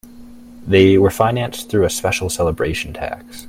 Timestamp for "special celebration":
1.91-2.91